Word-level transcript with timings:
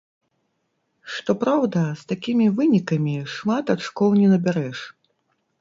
Што 1.15 1.31
праўда, 1.43 1.83
з 2.01 2.09
такімі 2.13 2.47
вынікамі 2.61 3.13
шмат 3.35 3.65
ачкоў 3.75 4.17
не 4.23 4.27
набярэш. 4.33 4.79